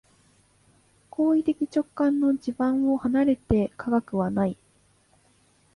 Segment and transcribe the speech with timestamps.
[1.11, 4.57] 行為的直観の地盤を離れて科学はない。